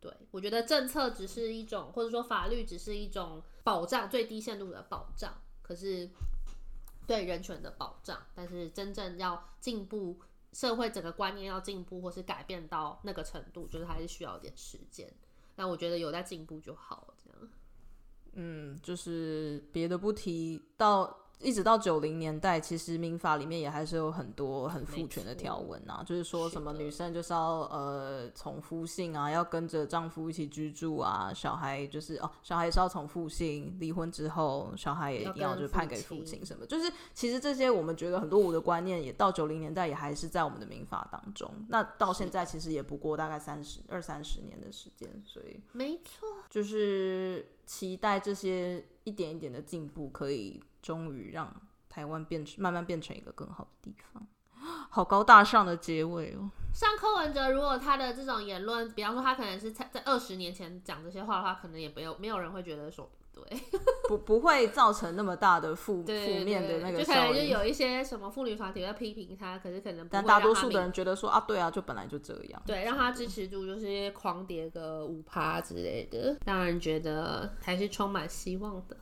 [0.00, 6.10] 对，我觉得政策只是一种，或者说法律只是一种保障，最低限度的保障，可是
[7.06, 10.20] 对人权的保障，但是真正要进步，
[10.52, 15.12] 社会整个观念要进步，或是改变到那个程度，就是还是需要点时间。
[15.56, 17.50] 但我觉得有在进步就好了，这样。
[18.34, 21.23] 嗯，就是别的不提到。
[21.40, 41.50] 一直到九零年代，其实民法里面也还是有很多很父权的条文啊，就是说什么女生就是要呃从夫姓啊，要跟着丈夫一起居住啊，小孩就是哦，小孩是要从父姓，离婚之后小孩也一定要就判给父亲什么，就是其实这些我们觉得很多我的观念，也到九零年代也还是在我们的民法当中。
[41.68, 50.62] 那到现在其实也不过大概三十二三十年的时间，所以没错，就是期待这些一点一点的进步可以。
[50.84, 51.50] 终于让
[51.88, 54.26] 台湾变成慢慢变成一个更好的地方，
[54.90, 56.50] 好高大上的结尾哦。
[56.74, 63.58] 像柯文哲，如果他的这种言论，比方说他可能是在在二十年前讲这些话的话，可能也没有没有人会觉得说不对，
[64.08, 66.10] 不不会造成那么大的负负
[66.44, 66.98] 面的那个。
[66.98, 78.96] 就可能就有一些什么妇女团体在批评他，可是可能但大多数的人觉得说啊，对啊，就本来就这样，对，让他支持度就是狂跌个五趴之类的，让人觉得还是充满希望的。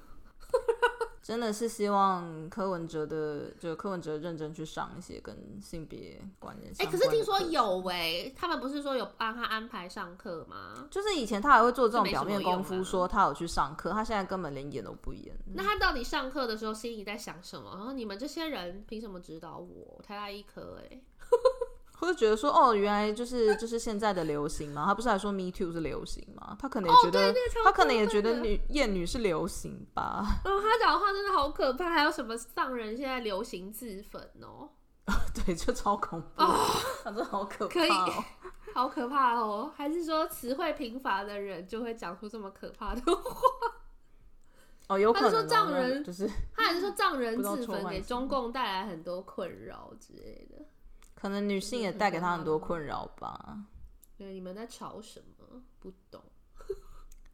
[1.22, 6.72] 真的是希望柯文哲的，就柯文哲认真去上一些跟性别观念。
[6.78, 10.88] 哎、欸，可是听说有哎、欸，他们不是说有帮他安排上课吗？
[10.90, 15.32] 就是以前他还会做这种表面功夫，说他有去上课，他现在根本连演都不演。
[15.54, 17.70] 那他到底上课的时候心里在想什么？
[17.76, 20.02] 然后你们这些人凭什么指导我？
[20.02, 21.00] 台大医科哎。
[22.02, 24.84] 我就觉得说，哦，原来就是就是现在的流行嘛。
[24.84, 26.56] 他不是还说 Me Too 是流行吗？
[26.58, 27.34] 他可能也觉得，哦、
[27.64, 30.20] 他可能也觉得女艳女是流行吧。
[30.44, 31.88] 嗯，他讲的话真的好可怕。
[31.90, 34.68] 还有什么藏人现在流行自焚哦？
[35.46, 36.42] 对，就超恐怖。
[36.42, 36.56] 哦，
[37.04, 37.90] 真的好可怕，哦，可以，
[38.74, 39.72] 好可怕哦。
[39.76, 43.40] 还是说词汇贫乏的人就会讲出这么可怕的话？
[44.90, 45.32] 哦，有可能，哦。
[45.32, 50.64] 他说藏人就是，他还是说藏人自焚给中共带来很多困扰之类的。
[51.22, 53.64] 可能女性也带给他很多困扰吧。
[54.18, 55.62] 对，你们在吵什么？
[55.78, 56.20] 不懂。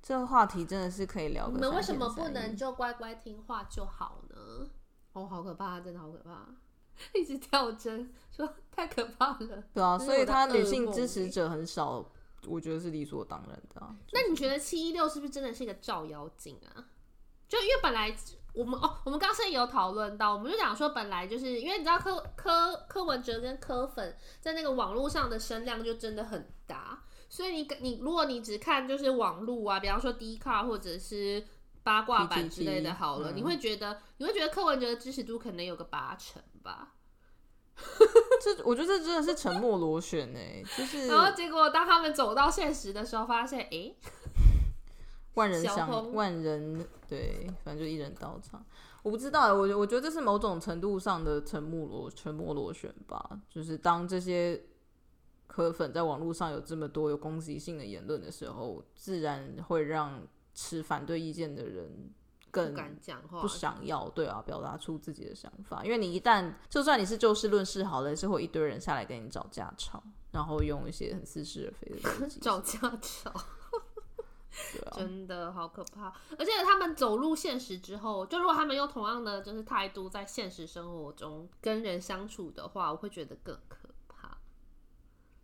[0.02, 1.48] 这个话题真的是可以聊。
[1.48, 4.68] 你们为什么不能就乖乖听话就好呢？
[5.14, 6.46] 哦，好可怕，真的好可怕！
[7.18, 9.64] 一直跳针，说太可怕了。
[9.72, 12.04] 对啊，所以他女性支持者很少，
[12.46, 13.96] 我觉得是理所当然的啊。
[14.12, 16.92] 那你觉得七一六是不是真的是一个照妖镜啊？
[17.48, 18.14] 就因为本来。
[18.58, 31.46] 我们哦，我们刚刚也有讨论到，我们就讲说，本来就是因为你知道柯柯柯文哲跟柯粉在那个网络上的声量就真的很大，所以你你如果你只看就是网络啊，比方说 Dcard 或者是
[31.84, 36.94] 八卦版之类的，好了，嗯、你会觉得你会觉得柯文哲的支持度可能有个八成吧？
[38.42, 43.68] 这我觉得这真的是沉默螺旋哎，就是然后结果当他们走到现实的时候，发现哎。
[43.70, 43.96] 欸
[45.34, 48.64] 万人想，万人对，反正就一人到场。
[49.02, 53.40] 我不知道，我我觉得这是某种程度上的沉默螺沉默螺旋吧。
[53.48, 54.60] 就是当这些
[55.46, 62.12] 科粉在网络上有这么多有攻击性的言论的时候，自然会让持反对意见的人
[62.50, 65.84] 更不敢讲话，不想要对啊，表达出自己的想法。
[65.84, 70.02] 因为你一旦就算你是就事论事好了，是会一堆人下来跟你找架吵，
[70.32, 73.32] 然后用一些很似是而非的东西 找架吵。
[74.86, 84.36] 啊、 真的好可怕，而且他们走入现实之后，就如果他们用同样的就是态度在现实生活中跟人相处的话，我会觉得更可怕。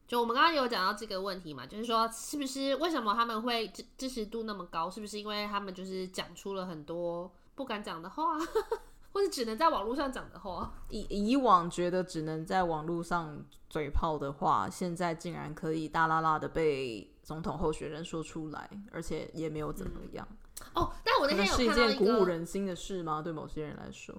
[0.07, 4.91] 就我们刚刚有讲到这个问题嘛，就是说是不是为什么他们会支支持度那么高？
[4.91, 8.39] 是不是因为他们就是讲出了很多不敢讲的话，
[9.12, 10.71] 或者只能在网络上讲的话？
[10.91, 17.11] 以以往觉得只能在网络上嘴炮的话，现在竟然可以大啦啦的被。
[17.25, 20.93] 总统候选人说出来，而且也没有怎么样、嗯、哦。
[21.03, 23.22] 但我那天有看到一个是一件鼓舞人心的事吗？
[23.22, 24.14] 对某些人来说，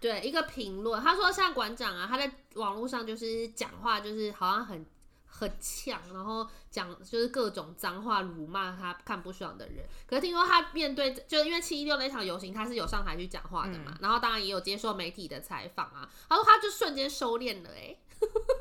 [0.00, 4.86] 对一个评论，他说像馆长啊，他在网络上就是讲话，就是好像很
[5.26, 9.84] 很呛，然后讲就是各种脏话，辱骂他看不爽的人。
[10.06, 16.08] 可是听说他面对，就是因为七一六那场游行，他是有上台去讲话的嘛、嗯，然后当然也有接受媒体的采访啊。
[16.28, 18.26] 他说他就瞬间收敛了、欸，哎。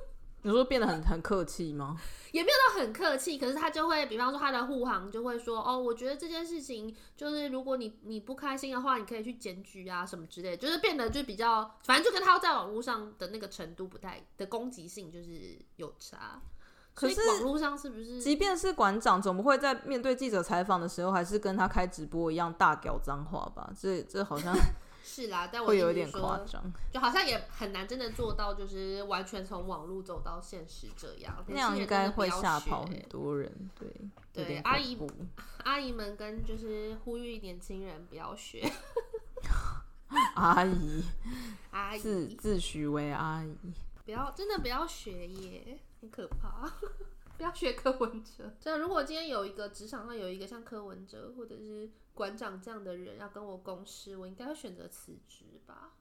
[0.46, 2.00] 你说变得很很客气吗？
[2.32, 16.40] 也没有到很客气，可是他就会，比方说他的护航就会说，哦，我觉得这件事情就是，如果你你不开心的话，你可以去检举啊什么之类的，就是变得就比较，反正就跟他在网络上的那个程度不太的攻击性就是有差。
[16.94, 18.22] 可是网络上是不是？
[18.22, 23.74] 即便是馆长，总不会在面对记者采访的时候，还是跟他开直播一样大屌脏话吧？
[23.76, 24.56] 这这好像。
[25.08, 31.46] 是啦，但我会有一点夸张，就好像也很难真的做到，就是完全从网络走到现实这样。
[31.48, 33.88] 那样应该会吓跑很多人，对
[34.34, 34.98] 对，阿姨
[35.64, 38.68] 阿姨们跟就是呼吁年轻人不要学。
[40.36, 41.04] 阿姨，
[41.70, 43.56] 阿姨自自诩为阿姨，
[44.06, 46.68] 不要真的不要学耶，很可怕。
[47.38, 48.52] 不要学柯文哲。
[48.60, 55.92] 真的，如果今天有一个职场上有一个像柯文哲或者是馆长这样的人要跟我共事，我应该会选择辞职吧？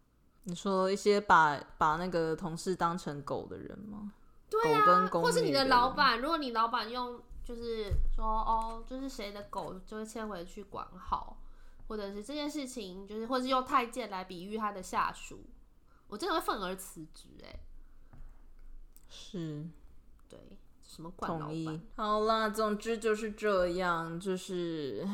[0.44, 4.14] 你说一些把把那个同事当成狗的人吗？
[4.48, 11.36] 对啊，或是你的老板，如果你老板用就是说哦，就是谁的狗就会牵回去管好，
[11.88, 15.44] 或者是这件事情就是，或是用太监来比喻他的下属，
[16.06, 17.28] 我真的会愤而辞职。
[17.44, 17.58] 哎，
[19.08, 19.66] 是，
[20.28, 20.38] 对。
[20.86, 21.80] 什么同意？
[21.96, 25.04] 好啦，总之就是这样，就是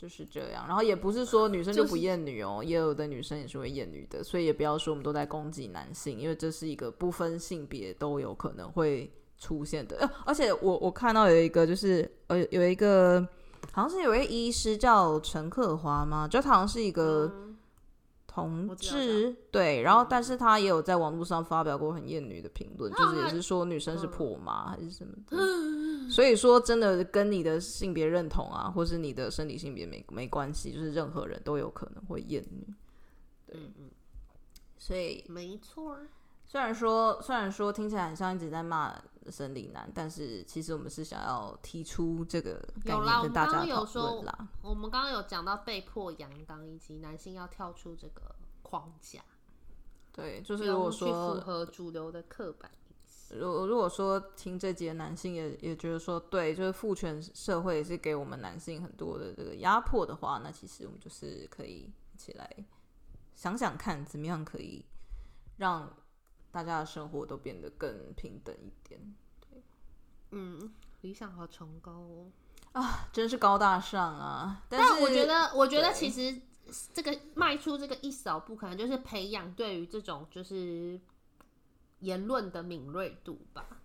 [0.00, 0.64] 就是这样。
[0.66, 9.98] 然后也不是说女生就不厌女哦、喔，也有的女生也是会厌女的，所以也不要说我们都在攻击男性，因为这是一个不分性别都有可能会出现的。
[9.98, 13.20] 呃、而且我我看到有一个就是呃有一个
[13.72, 16.26] 好像是有一位医师叫陈克华吗？
[16.26, 17.30] 就他好像是一个。
[17.34, 17.49] 嗯
[18.32, 25.36] 同志对，然后但是他也有在网络上发表过很厌女的评论，就是也是说女生是破妈还是什么的。
[26.08, 32.64] 所以说真的跟你的性别认同啊，或是你的生理性别没没关系，就是任何人都有可能会厌女。
[33.48, 33.58] 对，
[34.78, 35.98] 所以没错。
[36.50, 44.48] 虽然说虽然说听起来很像一直在骂生理男，但是其实我们是想要提出这个概念跟大家讨论啦。
[44.60, 49.20] 我们刚刚有讲到被迫阳刚，以及男性要跳出这个框架。
[50.10, 52.68] 对，就是如果说符合主流的刻板。
[53.32, 62.66] 如如果说听这集的男性也也觉得说，对，就是父权社会也是给我们男性很多的这个压迫的话，那其实我们就是可以一起来
[63.36, 64.84] 想想看，怎么样可以
[65.58, 65.88] 让。
[66.52, 69.00] 大家的生活都变得更平等一点，
[69.40, 69.62] 对，
[70.32, 70.72] 嗯，
[71.02, 72.32] 理想好崇高哦，
[72.72, 74.64] 啊，真是高大上啊！
[74.68, 76.40] 但，但我觉得，我觉得其实
[76.92, 81.00] 这个迈出这个一小步，可能就是培养对于这种就是
[82.00, 83.80] 言论的敏锐度吧。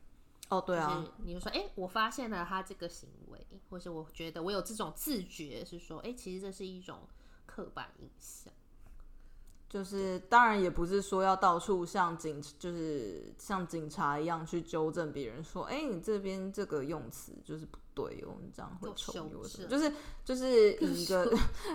[0.50, 7.08] 哦，对啊，就是、你就说，哎、欸，我发现了他这个行为，或是我觉得我有这种自觉，是说，哎、欸，其实这是一种
[7.46, 8.54] 刻板印象。
[9.76, 19.30] 就是当然也不是说要到处像警，就是像警察一样去纠正别人说，哎、欸，你这边这个用词就是不对哦，你这样会丑？
[19.68, 19.92] 就是
[20.24, 21.30] 就是以一个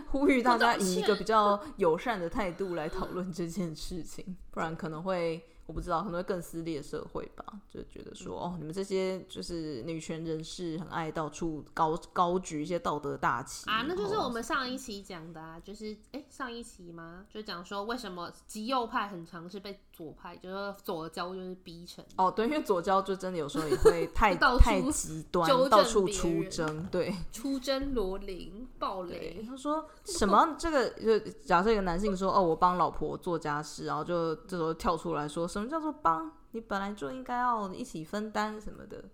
[0.09, 5.45] 呼吁大家以一个比较友善的态度来讨论这件事情，不然可能会。
[5.71, 7.45] 我不知道，可能会更撕裂社会吧？
[7.73, 13.85] 就觉得说，哦，你们这些就是女权人士，很爱到处高高举一些道德大旗啊。
[13.87, 17.25] 那就是我们上一期讲的啊，就是哎、欸，上一期吗？
[17.31, 22.03] 就讲说为什么极右派很常是被左派，就是左交就是逼成。
[22.17, 29.45] 哦，对，因为左交就真的有时候也会太 到太极端，到处出征，对，出征罗琳暴雷。
[29.47, 30.57] 他说什么？
[30.59, 36.33] 这个就假设一个男性说：“哦，我帮老婆做家事。”然后就这时候跳出来说：“什么叫做帮？
[36.53, 39.05] 你本来就应该要一起分担什么的。”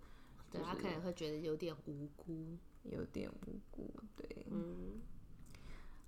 [0.49, 3.91] 对，他可能会觉得有点无辜，有点无辜。
[4.15, 5.01] 对，嗯。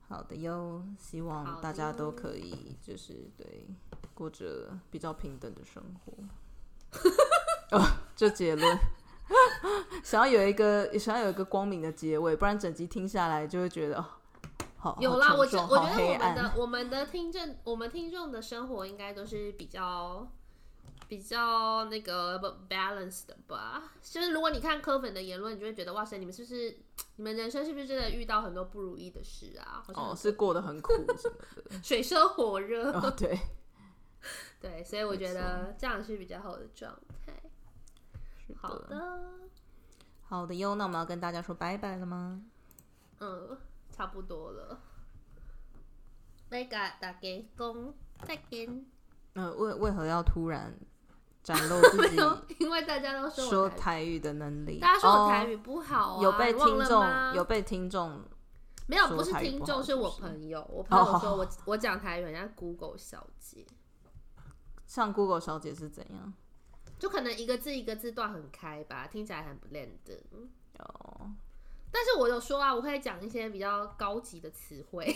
[0.09, 3.67] 好的哟，希望大家都可以就是对
[4.15, 6.13] 过着比较平等的生活。
[7.77, 7.85] 哦，
[8.15, 8.77] 这结论，
[10.03, 14.05] 想要有一个想要有一个光明的结尾，不然整集听下来就会觉得哦，
[14.77, 15.35] 好有啦。
[15.35, 20.27] 我觉我觉得我们的我们的听众我们听众的生活应该都是比较。
[21.07, 22.39] 比较那个
[22.69, 26.77] balance 的吧，就是如果你看柯粉的言论，你就会觉得哇塞，你们是不是
[27.19, 29.83] 你们人生是不是真的遇到很多不如意的事啊？
[29.93, 31.35] 哦，是过得很苦什么
[31.69, 32.93] 的， 水深火热。
[32.93, 33.37] 哦，对，
[34.61, 37.33] 对，所以我觉得这样是比较好的状态。
[38.55, 39.21] 好的，
[40.23, 42.41] 好的哟，那我们要跟大家说拜拜了吗？
[43.19, 43.57] 嗯，
[43.91, 44.79] 差不多了。
[46.47, 47.19] 拜拜，大家
[47.57, 47.93] 讲
[48.23, 48.85] 再见。
[49.33, 50.73] 呃，为为何要突然？
[51.43, 52.17] 展露自己，
[52.59, 58.21] 因为大家都说说台语的能力，大家说我台语不好啊，有被听众有被听众
[58.87, 60.65] 没有，不是听众，是我朋友。
[60.69, 63.65] 我朋友说我我讲台语人家 Google 小姐，
[64.85, 66.33] 像 Google 小姐是怎样？
[66.97, 70.13] 就可能一个字一个字断很开吧，听起来很不练的。
[70.79, 71.31] 哦，
[71.91, 75.15] 但是我有说啊，我可以讲一些比较高级的词汇。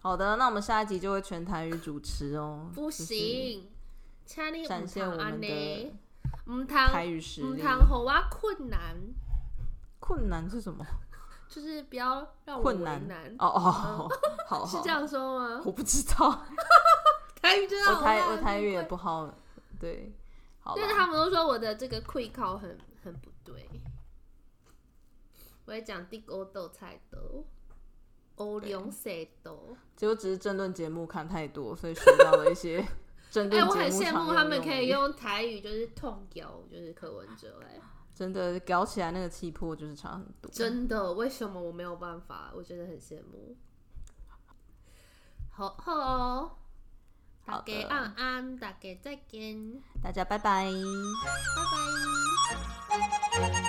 [0.00, 2.70] 好的，那我们下一集就会全台语主持哦。
[2.74, 3.68] 不行。
[4.66, 5.92] 展现我们的
[6.46, 7.46] 唔台语实力。
[7.48, 8.96] 唔通好啊，困难。
[9.98, 10.84] 困难是什么？
[11.48, 13.00] 就是不要让我困难。
[13.38, 14.08] 哦哦，好，
[14.46, 15.62] 好，是这样说吗？
[15.64, 16.44] 我不知道。
[17.40, 19.32] 台语真的，我台我台语也不好。
[19.80, 20.12] 对，
[20.60, 20.74] 好。
[20.76, 23.68] 但是他们都说我的这个会考很很不对。
[25.64, 27.44] 我也讲地沟豆菜豆，
[28.36, 29.76] 欧龙菜豆。
[29.96, 32.86] 结果只是政论节目看太多，所以学到了一些。
[33.34, 37.80] 哎、欸，我很羡慕他们可以用台语，就是痛屌，就是柯文哲哎，
[38.14, 40.50] 真的搞起来那个气魄就是差很多。
[40.50, 42.50] 真的，为什么我没有办法？
[42.54, 43.56] 我真的很羡慕。
[45.50, 46.58] 好好，
[47.44, 50.70] 大家安安，大家再见，大家拜拜，
[53.40, 53.67] 拜拜。